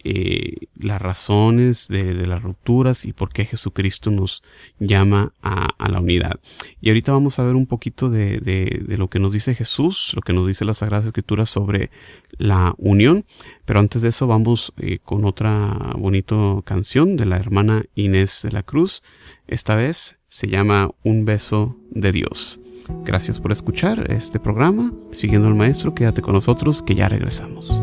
eh, 0.05 0.67
las 0.75 1.01
razones 1.01 1.87
de, 1.87 2.13
las 2.27 2.43
rupturas 2.43 3.05
y 3.05 3.13
por 3.13 3.29
qué 3.29 3.45
Jesucristo 3.45 4.11
nos 4.11 4.43
llama 4.79 5.33
a, 5.41 5.73
la 5.89 5.99
unidad. 5.99 6.39
Y 6.81 6.89
ahorita 6.89 7.11
vamos 7.11 7.39
a 7.39 7.43
ver 7.43 7.55
un 7.55 7.67
poquito 7.67 8.09
de, 8.09 8.39
de, 8.39 8.97
lo 8.97 9.09
que 9.09 9.19
nos 9.19 9.31
dice 9.31 9.55
Jesús, 9.55 10.11
lo 10.15 10.21
que 10.21 10.33
nos 10.33 10.47
dice 10.47 10.65
la 10.65 10.73
Sagrada 10.73 11.05
Escritura 11.05 11.45
sobre 11.45 11.89
la 12.37 12.75
unión. 12.77 13.25
Pero 13.65 13.79
antes 13.79 14.01
de 14.01 14.09
eso 14.09 14.27
vamos 14.27 14.73
eh, 14.77 14.99
con 15.03 15.25
otra 15.25 15.93
bonita 15.97 16.35
canción 16.65 17.15
de 17.15 17.25
la 17.25 17.37
hermana 17.37 17.83
Inés 17.95 18.41
de 18.43 18.51
la 18.51 18.63
Cruz. 18.63 19.03
Esta 19.47 19.75
vez 19.75 20.17
se 20.27 20.47
llama 20.47 20.91
Un 21.03 21.25
beso 21.25 21.77
de 21.91 22.11
Dios. 22.11 22.59
Gracias 23.05 23.39
por 23.39 23.51
escuchar 23.51 24.11
este 24.11 24.39
programa. 24.39 24.91
Siguiendo 25.11 25.47
al 25.47 25.55
maestro, 25.55 25.93
quédate 25.93 26.21
con 26.21 26.33
nosotros 26.33 26.81
que 26.81 26.95
ya 26.95 27.07
regresamos. 27.07 27.81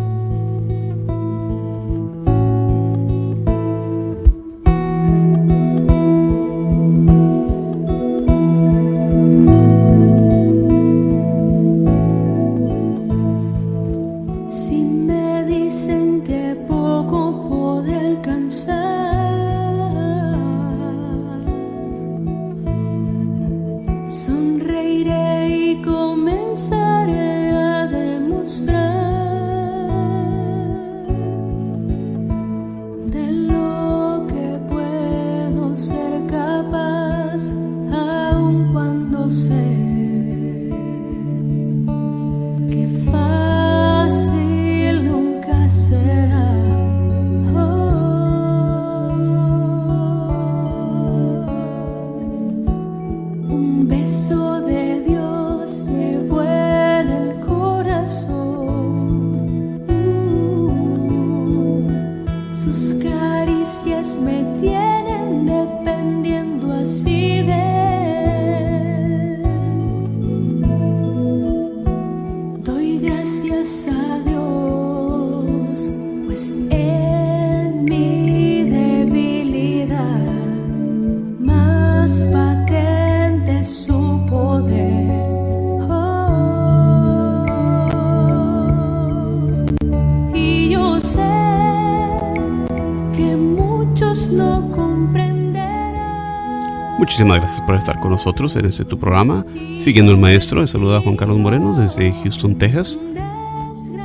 No 94.32 94.70
comprenderás. 94.72 96.99
Muchísimas 96.99 97.38
gracias 97.38 97.62
por 97.62 97.75
estar 97.75 97.99
con 98.00 98.10
nosotros 98.10 98.54
en 98.56 98.66
este 98.66 98.84
tu 98.84 98.99
programa. 98.99 99.44
Siguiendo 99.78 100.12
el 100.12 100.18
maestro, 100.18 100.66
saluda 100.66 101.00
Juan 101.00 101.16
Carlos 101.16 101.38
Moreno 101.38 101.78
desde 101.78 102.12
Houston, 102.12 102.58
Texas. 102.58 102.99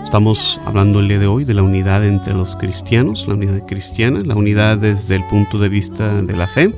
Estamos 0.04 0.60
hablando 0.66 1.00
el 1.00 1.08
día 1.08 1.20
de 1.20 1.28
hoy 1.28 1.44
de 1.44 1.54
la 1.54 1.64
unidad 1.64 2.06
entre 2.06 2.34
los 2.34 2.56
cristianos, 2.56 3.28
la 3.28 3.34
unidad 3.34 3.66
cristiana, 3.66 4.22
la 4.24 4.36
unidad 4.36 4.78
desde 4.78 5.16
el 5.16 5.26
punto 5.28 5.60
de 5.60 5.70
vista 5.70 6.22
de 6.22 6.36
la 6.36 6.48
fe. 6.48 6.74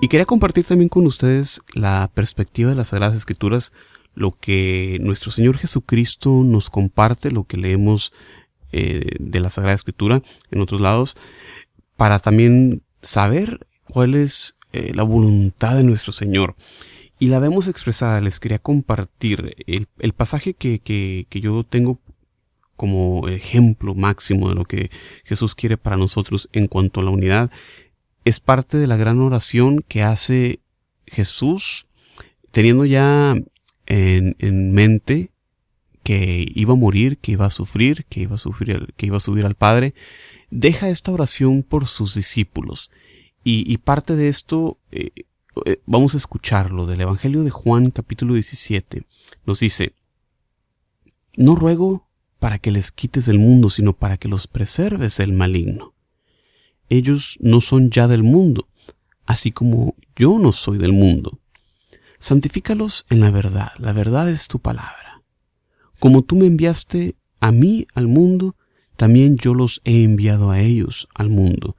Y 0.00 0.08
quería 0.08 0.26
compartir 0.26 0.64
también 0.64 0.88
con 0.88 1.06
ustedes 1.06 1.62
la 1.72 2.10
perspectiva 2.12 2.70
de 2.70 2.76
las 2.76 2.88
Sagradas 2.88 3.16
Escrituras, 3.16 3.72
lo 4.14 4.36
que 4.38 4.98
nuestro 5.00 5.30
Señor 5.30 5.56
Jesucristo 5.56 6.42
nos 6.44 6.68
comparte, 6.68 7.30
lo 7.30 7.44
que 7.44 7.56
leemos 7.56 8.12
eh, 8.76 9.16
de 9.18 9.40
la 9.40 9.50
Sagrada 9.50 9.74
Escritura 9.74 10.22
en 10.50 10.60
otros 10.60 10.80
lados, 10.80 11.16
para 11.96 12.18
también 12.18 12.82
saber 13.00 13.66
cuál 13.90 14.14
es 14.14 14.56
eh, 14.72 14.92
la 14.94 15.02
voluntad 15.02 15.76
de 15.76 15.82
nuestro 15.82 16.12
Señor. 16.12 16.56
Y 17.18 17.28
la 17.28 17.38
vemos 17.38 17.68
expresada, 17.68 18.20
les 18.20 18.38
quería 18.38 18.58
compartir 18.58 19.56
el, 19.66 20.12
pasaje 20.12 20.52
que, 20.52 20.80
que, 20.80 21.26
que 21.30 21.40
yo 21.40 21.64
tengo 21.64 21.98
como 22.76 23.26
ejemplo 23.28 23.94
máximo 23.94 24.50
de 24.50 24.54
lo 24.54 24.66
que 24.66 24.90
Jesús 25.24 25.54
quiere 25.54 25.78
para 25.78 25.96
nosotros 25.96 26.50
en 26.52 26.66
cuanto 26.68 27.00
a 27.00 27.04
la 27.04 27.10
unidad, 27.10 27.50
es 28.26 28.40
parte 28.40 28.76
de 28.76 28.86
la 28.86 28.96
gran 28.96 29.20
oración 29.20 29.82
que 29.88 30.02
hace 30.02 30.60
Jesús, 31.06 31.86
teniendo 32.50 32.84
ya 32.84 33.34
en, 33.86 34.36
en, 34.38 34.72
mente 34.72 35.30
que 36.06 36.46
iba 36.54 36.74
a 36.74 36.76
morir, 36.76 37.18
que 37.18 37.32
iba 37.32 37.46
a 37.46 37.50
sufrir, 37.50 38.04
que 38.04 38.20
iba 38.20 38.36
a 39.16 39.20
subir 39.20 39.44
al 39.44 39.56
Padre, 39.56 39.92
deja 40.52 40.88
esta 40.88 41.10
oración 41.10 41.64
por 41.64 41.88
sus 41.88 42.14
discípulos. 42.14 42.92
Y, 43.42 43.64
y 43.66 43.78
parte 43.78 44.14
de 44.14 44.28
esto 44.28 44.78
eh, 44.92 45.10
eh, 45.64 45.80
vamos 45.84 46.14
a 46.14 46.18
escucharlo 46.18 46.86
del 46.86 47.00
Evangelio 47.00 47.42
de 47.42 47.50
Juan 47.50 47.90
capítulo 47.90 48.34
17. 48.34 49.02
Nos 49.46 49.58
dice, 49.58 49.94
no 51.36 51.56
ruego 51.56 52.06
para 52.38 52.60
que 52.60 52.70
les 52.70 52.92
quites 52.92 53.26
del 53.26 53.40
mundo, 53.40 53.68
sino 53.68 53.92
para 53.92 54.16
que 54.16 54.28
los 54.28 54.46
preserves 54.46 55.16
del 55.16 55.32
maligno. 55.32 55.92
Ellos 56.88 57.36
no 57.40 57.60
son 57.60 57.90
ya 57.90 58.06
del 58.06 58.22
mundo, 58.22 58.68
así 59.24 59.50
como 59.50 59.96
yo 60.14 60.38
no 60.38 60.52
soy 60.52 60.78
del 60.78 60.92
mundo. 60.92 61.40
Santifícalos 62.20 63.06
en 63.10 63.18
la 63.18 63.32
verdad, 63.32 63.72
la 63.78 63.92
verdad 63.92 64.30
es 64.30 64.46
tu 64.46 64.60
palabra. 64.60 65.05
Como 65.98 66.22
tú 66.22 66.36
me 66.36 66.46
enviaste 66.46 67.16
a 67.40 67.52
mí 67.52 67.86
al 67.94 68.06
mundo, 68.08 68.56
también 68.96 69.36
yo 69.36 69.54
los 69.54 69.80
he 69.84 70.02
enviado 70.02 70.50
a 70.50 70.60
ellos 70.60 71.08
al 71.14 71.28
mundo, 71.28 71.76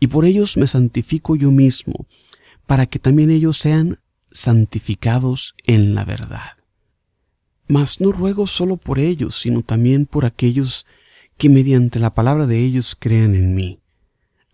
y 0.00 0.08
por 0.08 0.24
ellos 0.24 0.56
me 0.56 0.66
santifico 0.66 1.36
yo 1.36 1.50
mismo, 1.50 2.06
para 2.66 2.86
que 2.86 2.98
también 2.98 3.30
ellos 3.30 3.58
sean 3.58 3.98
santificados 4.30 5.54
en 5.64 5.94
la 5.94 6.04
verdad. 6.04 6.56
Mas 7.68 8.00
no 8.00 8.12
ruego 8.12 8.46
solo 8.46 8.76
por 8.76 8.98
ellos, 8.98 9.38
sino 9.38 9.62
también 9.62 10.06
por 10.06 10.24
aquellos 10.24 10.86
que 11.36 11.48
mediante 11.48 11.98
la 11.98 12.14
palabra 12.14 12.46
de 12.46 12.64
ellos 12.64 12.96
crean 12.98 13.34
en 13.34 13.54
mí, 13.54 13.80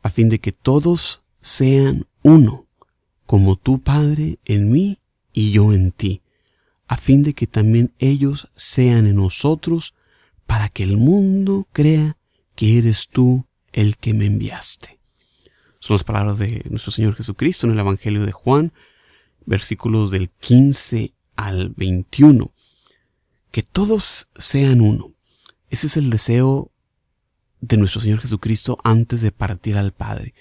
a 0.03 0.11
fin 0.11 0.29
de 0.29 0.39
que 0.39 0.53
todos 0.53 1.23
sean 1.41 2.07
uno, 2.23 2.67
como 3.27 3.57
tú, 3.57 3.81
Padre, 3.81 4.39
en 4.45 4.71
mí 4.71 4.99
y 5.33 5.51
yo 5.51 5.73
en 5.73 5.93
ti, 5.93 6.23
a 6.89 6.97
fin 6.97 7.23
de 7.23 7.35
que 7.35 7.47
también 7.47 7.93
ellos 7.99 8.49
sean 8.57 9.07
en 9.07 9.17
nosotros, 9.17 9.95
para 10.47 10.71
que 10.71 10.83
el 10.83 10.97
mundo 10.97 11.69
crea 11.73 12.17
que 12.55 12.79
eres 12.79 13.09
tú 13.09 13.45
el 13.73 13.99
que 13.99 14.15
me 14.15 14.25
enviaste. 14.25 14.99
Son 15.79 15.95
las 15.95 16.05
palabras 16.05 16.39
de 16.39 16.65
nuestro 16.71 16.91
Señor 16.91 17.15
Jesucristo 17.15 17.67
en 17.67 17.75
el 17.75 17.79
Evangelio 17.79 18.25
de 18.25 18.33
Juan, 18.33 18.73
versículos 19.45 20.11
del 20.11 20.31
15 20.31 21.13
al 21.37 21.69
21. 21.77 22.53
Que 23.51 23.63
todos 23.63 24.29
sean 24.37 24.81
uno. 24.81 25.13
Ese 25.69 25.87
es 25.87 25.97
el 25.99 26.09
deseo 26.09 26.73
de 27.61 27.77
nuestro 27.77 28.01
Señor 28.01 28.21
Jesucristo 28.21 28.79
antes 28.83 29.21
de 29.21 29.31
partir 29.31 29.77
al 29.77 29.93
Padre. 29.93 30.35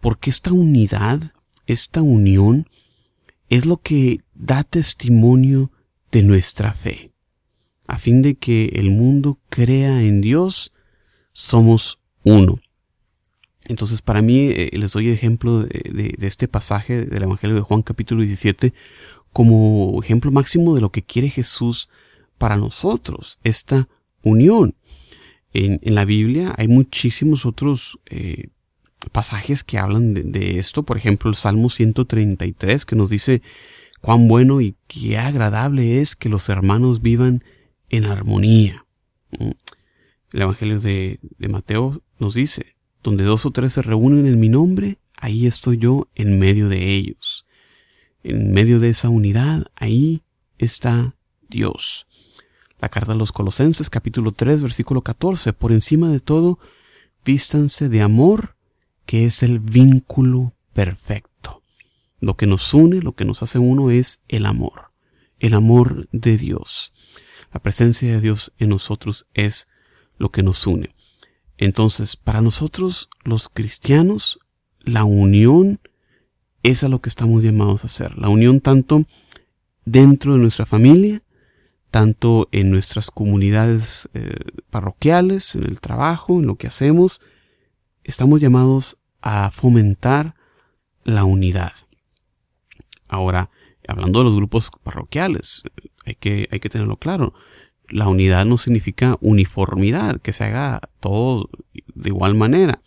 Porque 0.00 0.30
esta 0.30 0.52
unidad, 0.52 1.32
esta 1.66 2.00
unión, 2.00 2.68
es 3.50 3.66
lo 3.66 3.76
que 3.76 4.22
da 4.34 4.64
testimonio 4.64 5.70
de 6.12 6.22
nuestra 6.22 6.72
fe. 6.72 7.10
A 7.88 7.98
fin 7.98 8.22
de 8.22 8.36
que 8.36 8.66
el 8.74 8.90
mundo 8.90 9.38
crea 9.48 10.02
en 10.02 10.20
Dios, 10.20 10.72
somos 11.32 11.98
uno. 12.22 12.60
Entonces, 13.66 14.02
para 14.02 14.22
mí, 14.22 14.38
eh, 14.50 14.70
les 14.74 14.92
doy 14.92 15.08
ejemplo 15.08 15.62
de, 15.62 16.14
este 16.20 16.48
pasaje 16.48 17.04
del 17.06 17.22
Evangelio 17.22 17.56
de 17.56 17.62
Juan 17.62 17.82
capítulo 17.82 18.22
17 18.22 18.72
como 19.32 19.98
ejemplo 20.02 20.30
máximo 20.30 20.74
de 20.74 20.80
lo 20.80 20.90
que 20.90 21.02
quiere 21.02 21.30
Jesús 21.30 21.88
para 22.38 22.56
nosotros, 22.56 23.38
esta 23.42 23.88
unión. 24.22 24.74
En, 25.54 25.80
la 25.82 26.04
Biblia 26.04 26.54
hay 26.58 26.68
muchísimos 26.68 27.46
otros 27.46 27.98
eh, 28.06 28.48
pasajes 29.12 29.64
que 29.64 29.78
hablan 29.78 30.12
de, 30.12 30.58
esto, 30.58 30.82
por 30.82 30.96
ejemplo 30.96 31.30
el 31.30 31.36
Salmo 31.36 31.70
133 31.70 32.84
que 32.84 32.96
nos 32.96 33.10
dice 33.10 33.42
cuán 34.02 34.28
bueno 34.28 34.60
y 34.60 34.76
qué 34.86 35.16
agradable 35.16 36.02
es 36.02 36.14
que 36.14 36.28
los 36.28 36.50
hermanos 36.50 37.00
vivan 37.00 37.42
en 37.88 38.04
armonía. 38.04 38.84
¿Mm? 39.30 39.52
El 40.32 40.42
Evangelio 40.42 40.80
de 40.80 41.18
Mateo 41.38 42.02
nos 42.18 42.34
dice, 42.34 42.76
donde 43.02 43.24
dos 43.24 43.46
o 43.46 43.50
tres 43.50 43.72
se 43.72 43.82
reúnen 43.82 44.26
en 44.26 44.38
mi 44.38 44.48
nombre, 44.48 44.98
ahí 45.16 45.46
estoy 45.46 45.78
yo 45.78 46.08
en 46.14 46.38
medio 46.38 46.68
de 46.68 46.94
ellos. 46.94 47.46
En 48.22 48.52
medio 48.52 48.78
de 48.78 48.90
esa 48.90 49.08
unidad, 49.08 49.66
ahí 49.74 50.22
está 50.58 51.16
Dios. 51.48 52.06
La 52.80 52.88
carta 52.88 53.12
de 53.12 53.18
los 53.18 53.32
Colosenses, 53.32 53.90
capítulo 53.90 54.32
3, 54.32 54.62
versículo 54.62 55.02
14. 55.02 55.52
Por 55.52 55.72
encima 55.72 56.08
de 56.10 56.20
todo, 56.20 56.58
vístanse 57.24 57.88
de 57.88 58.02
amor, 58.02 58.56
que 59.06 59.26
es 59.26 59.42
el 59.42 59.58
vínculo 59.58 60.54
perfecto. 60.72 61.31
Lo 62.22 62.36
que 62.36 62.46
nos 62.46 62.72
une, 62.72 63.02
lo 63.02 63.16
que 63.16 63.24
nos 63.24 63.42
hace 63.42 63.58
uno 63.58 63.90
es 63.90 64.22
el 64.28 64.46
amor, 64.46 64.92
el 65.40 65.54
amor 65.54 66.08
de 66.12 66.38
Dios. 66.38 66.92
La 67.52 67.60
presencia 67.60 68.12
de 68.12 68.20
Dios 68.20 68.52
en 68.58 68.68
nosotros 68.68 69.26
es 69.34 69.66
lo 70.18 70.30
que 70.30 70.44
nos 70.44 70.64
une. 70.68 70.94
Entonces, 71.58 72.14
para 72.14 72.40
nosotros 72.40 73.10
los 73.24 73.48
cristianos, 73.48 74.38
la 74.78 75.02
unión 75.02 75.80
es 76.62 76.84
a 76.84 76.88
lo 76.88 77.00
que 77.00 77.08
estamos 77.08 77.42
llamados 77.42 77.82
a 77.82 77.88
hacer. 77.88 78.16
La 78.16 78.28
unión 78.28 78.60
tanto 78.60 79.04
dentro 79.84 80.34
de 80.34 80.38
nuestra 80.38 80.64
familia, 80.64 81.24
tanto 81.90 82.48
en 82.52 82.70
nuestras 82.70 83.10
comunidades 83.10 84.08
eh, 84.14 84.36
parroquiales, 84.70 85.56
en 85.56 85.64
el 85.64 85.80
trabajo, 85.80 86.38
en 86.38 86.46
lo 86.46 86.54
que 86.54 86.68
hacemos. 86.68 87.20
Estamos 88.04 88.40
llamados 88.40 88.98
a 89.22 89.50
fomentar 89.50 90.36
la 91.02 91.24
unidad. 91.24 91.72
Ahora, 93.12 93.50
hablando 93.86 94.20
de 94.20 94.24
los 94.24 94.34
grupos 94.34 94.70
parroquiales, 94.82 95.64
hay 96.06 96.14
que, 96.14 96.48
hay 96.50 96.60
que 96.60 96.70
tenerlo 96.70 96.96
claro. 96.96 97.34
La 97.90 98.08
unidad 98.08 98.46
no 98.46 98.56
significa 98.56 99.18
uniformidad, 99.20 100.18
que 100.22 100.32
se 100.32 100.44
haga 100.44 100.80
todo 100.98 101.50
de 101.94 102.08
igual 102.08 102.34
manera. 102.34 102.80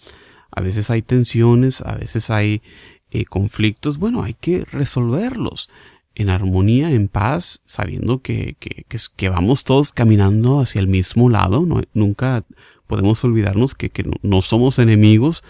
A 0.50 0.62
veces 0.62 0.90
hay 0.90 1.04
tensiones, 1.04 1.82
a 1.82 1.94
veces 1.94 2.32
hay 2.32 2.64
eh, 3.12 3.26
conflictos, 3.26 4.00
bueno, 4.00 4.24
hay 4.24 4.34
que 4.34 4.66
resolverlos 4.66 5.70
en 6.16 6.32
armonía, 6.32 6.92
en 6.92 7.08
paz, 7.08 7.62
sabiendo 7.66 8.24
que, 8.24 8.56
que, 8.60 8.84
que, 9.16 9.30
vamos 9.30 9.64
todos 9.64 9.94
caminando 9.94 10.60
hacia 10.60 10.82
el 10.82 10.88
mismo 10.88 11.30
lado, 11.30 11.68
nunca 11.94 12.46
podemos 12.88 13.24
olvidarnos 13.24 13.76
que 13.76 13.92
no, 14.24 14.42
somos 14.42 14.80
enemigos, 14.80 15.44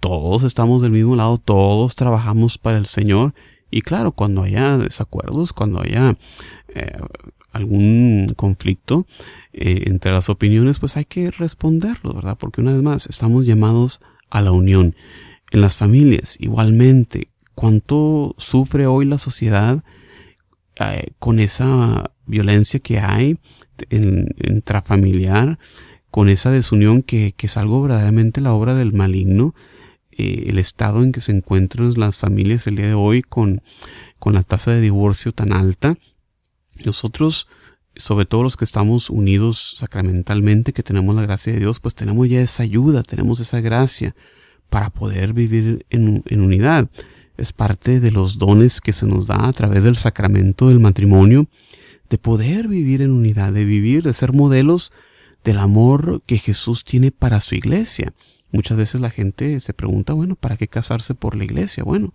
todos 0.00 0.42
estamos 0.44 0.80
del 0.80 0.92
mismo 0.92 1.16
lado, 1.16 1.36
todos 1.36 1.96
trabajamos 1.96 2.56
para 2.56 2.78
el 2.78 2.86
Señor, 2.86 3.34
y 3.72 3.80
claro, 3.80 4.12
cuando 4.12 4.42
haya 4.42 4.76
desacuerdos, 4.76 5.54
cuando 5.54 5.80
haya 5.80 6.16
eh, 6.68 6.98
algún 7.52 8.34
conflicto 8.36 9.06
eh, 9.54 9.84
entre 9.86 10.12
las 10.12 10.28
opiniones, 10.28 10.78
pues 10.78 10.98
hay 10.98 11.06
que 11.06 11.30
responderlo, 11.30 12.12
¿verdad? 12.12 12.36
Porque 12.38 12.60
una 12.60 12.74
vez 12.74 12.82
más, 12.82 13.06
estamos 13.06 13.46
llamados 13.46 14.02
a 14.28 14.42
la 14.42 14.52
unión. 14.52 14.94
En 15.50 15.62
las 15.62 15.76
familias, 15.76 16.36
igualmente, 16.38 17.30
cuánto 17.54 18.34
sufre 18.36 18.86
hoy 18.86 19.06
la 19.06 19.16
sociedad 19.16 19.82
eh, 20.76 21.12
con 21.18 21.38
esa 21.38 22.12
violencia 22.26 22.78
que 22.78 23.00
hay 23.00 23.38
en, 23.88 24.34
intrafamiliar, 24.46 25.58
con 26.10 26.28
esa 26.28 26.50
desunión 26.50 27.02
que, 27.02 27.32
que, 27.34 27.46
es 27.46 27.56
algo 27.56 27.80
verdaderamente 27.80 28.42
la 28.42 28.52
obra 28.52 28.74
del 28.74 28.92
maligno, 28.92 29.54
eh, 30.16 30.44
el 30.46 30.58
estado 30.58 31.02
en 31.02 31.12
que 31.12 31.20
se 31.20 31.32
encuentran 31.32 31.94
las 31.96 32.18
familias 32.18 32.66
el 32.66 32.76
día 32.76 32.86
de 32.86 32.94
hoy 32.94 33.22
con, 33.22 33.62
con 34.18 34.34
la 34.34 34.42
tasa 34.42 34.72
de 34.72 34.80
divorcio 34.80 35.32
tan 35.32 35.52
alta, 35.52 35.96
nosotros 36.84 37.46
sobre 37.96 38.24
todo 38.24 38.42
los 38.42 38.56
que 38.56 38.64
estamos 38.64 39.10
unidos 39.10 39.76
sacramentalmente, 39.78 40.72
que 40.72 40.82
tenemos 40.82 41.14
la 41.14 41.22
gracia 41.22 41.52
de 41.52 41.58
Dios, 41.58 41.80
pues 41.80 41.94
tenemos 41.94 42.28
ya 42.28 42.40
esa 42.40 42.62
ayuda, 42.62 43.02
tenemos 43.02 43.40
esa 43.40 43.60
gracia 43.60 44.14
para 44.70 44.90
poder 44.90 45.34
vivir 45.34 45.84
en, 45.90 46.22
en 46.26 46.40
unidad. 46.40 46.88
Es 47.36 47.52
parte 47.52 48.00
de 48.00 48.10
los 48.10 48.38
dones 48.38 48.80
que 48.80 48.92
se 48.92 49.06
nos 49.06 49.26
da 49.26 49.46
a 49.46 49.52
través 49.52 49.84
del 49.84 49.96
sacramento 49.96 50.68
del 50.68 50.80
matrimonio, 50.80 51.48
de 52.08 52.18
poder 52.18 52.68
vivir 52.68 53.02
en 53.02 53.10
unidad, 53.10 53.52
de 53.52 53.64
vivir, 53.64 54.02
de 54.02 54.12
ser 54.12 54.32
modelos 54.32 54.92
del 55.44 55.58
amor 55.58 56.22
que 56.26 56.38
Jesús 56.38 56.84
tiene 56.84 57.10
para 57.10 57.40
su 57.40 57.54
iglesia. 57.54 58.14
Muchas 58.52 58.76
veces 58.76 59.00
la 59.00 59.10
gente 59.10 59.58
se 59.60 59.72
pregunta, 59.72 60.12
bueno, 60.12 60.36
¿para 60.36 60.58
qué 60.58 60.68
casarse 60.68 61.14
por 61.14 61.36
la 61.36 61.44
iglesia? 61.44 61.84
Bueno, 61.84 62.14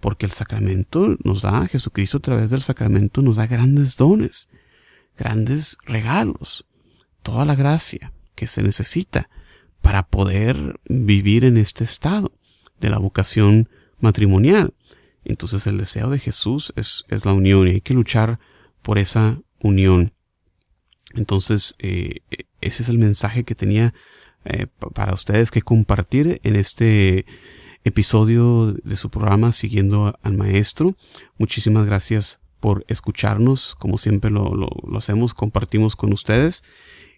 porque 0.00 0.26
el 0.26 0.32
sacramento 0.32 1.16
nos 1.24 1.42
da, 1.42 1.66
Jesucristo 1.66 2.18
a 2.18 2.22
través 2.22 2.50
del 2.50 2.62
sacramento 2.62 3.20
nos 3.20 3.36
da 3.36 3.46
grandes 3.46 3.96
dones, 3.96 4.48
grandes 5.16 5.76
regalos, 5.84 6.66
toda 7.22 7.44
la 7.44 7.56
gracia 7.56 8.12
que 8.36 8.46
se 8.46 8.62
necesita 8.62 9.28
para 9.80 10.04
poder 10.04 10.80
vivir 10.88 11.44
en 11.44 11.56
este 11.56 11.82
estado 11.82 12.32
de 12.80 12.88
la 12.88 12.98
vocación 12.98 13.68
matrimonial. 13.98 14.74
Entonces 15.24 15.66
el 15.66 15.78
deseo 15.78 16.10
de 16.10 16.20
Jesús 16.20 16.72
es, 16.76 17.04
es 17.08 17.24
la 17.24 17.32
unión 17.32 17.66
y 17.66 17.72
hay 17.72 17.80
que 17.80 17.94
luchar 17.94 18.38
por 18.82 18.98
esa 18.98 19.40
unión. 19.60 20.12
Entonces, 21.14 21.74
eh, 21.78 22.20
ese 22.60 22.82
es 22.82 22.88
el 22.88 22.98
mensaje 22.98 23.44
que 23.44 23.54
tenía 23.54 23.92
eh, 24.44 24.66
para 24.94 25.14
ustedes 25.14 25.50
que 25.50 25.62
compartir 25.62 26.40
en 26.42 26.56
este 26.56 27.26
episodio 27.84 28.72
de 28.72 28.96
su 28.96 29.10
programa 29.10 29.52
Siguiendo 29.52 30.18
al 30.22 30.36
Maestro. 30.36 30.96
Muchísimas 31.38 31.86
gracias 31.86 32.40
por 32.60 32.84
escucharnos. 32.88 33.74
Como 33.74 33.98
siempre 33.98 34.30
lo, 34.30 34.54
lo, 34.54 34.68
lo 34.86 34.98
hacemos, 34.98 35.34
compartimos 35.34 35.96
con 35.96 36.12
ustedes. 36.12 36.62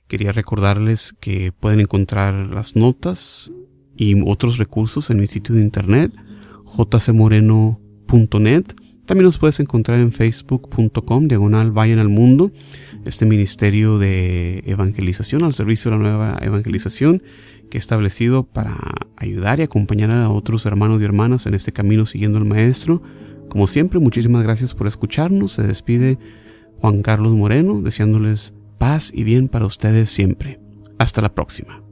Quería 0.09 0.33
recordarles 0.33 1.15
que 1.21 1.53
pueden 1.53 1.81
encontrar 1.81 2.49
las 2.49 2.77
notas 2.77 3.53
y 3.97 4.21
otros 4.29 4.59
recursos 4.59 5.11
en 5.11 5.19
mi 5.19 5.27
sitio 5.27 5.55
de 5.55 5.63
internet 5.63 6.13
jcmoreno.net 6.67 8.65
también 9.07 9.25
nos 9.25 9.39
puedes 9.39 9.61
encontrar 9.61 9.99
en 10.01 10.13
facebook.com, 10.13 11.29
diagonal 11.29 11.73
Vayan 11.73 11.99
al 11.99 12.09
Mundo, 12.09 12.53
este 13.05 13.27
ministerio 13.27 13.99
de 13.99 14.63
evangelización 14.67 15.45
al 15.45 15.53
servicio 15.53 15.91
de 15.91 15.97
la 15.99 16.03
nueva 16.03 16.39
evangelización 16.41 17.23
que 17.71 17.79
he 17.79 17.81
establecido 17.81 18.45
para 18.45 18.79
ayudar 19.17 19.61
y 19.61 19.63
acompañar 19.63 20.11
a 20.11 20.31
otros 20.31 20.65
hermanos 20.65 21.01
y 21.01 21.05
hermanas 21.05 21.47
en 21.47 21.55
este 21.55 21.73
camino 21.73 22.07
siguiendo 22.07 22.39
al 22.39 22.47
Maestro. 22.47 23.03
Como 23.49 23.67
siempre, 23.67 24.01
muchísimas 24.01 24.43
gracias 24.43 24.75
por 24.75 24.87
escucharnos. 24.87 25.53
Se 25.53 25.63
despide 25.63 26.19
Juan 26.79 27.03
Carlos 27.03 27.33
Moreno, 27.33 27.83
deseándoles 27.83 28.55
paz 28.79 29.13
y 29.15 29.25
bien 29.25 29.49
para 29.49 29.67
ustedes 29.67 30.11
siempre. 30.11 30.61
Hasta 30.99 31.21
la 31.21 31.35
próxima. 31.35 31.84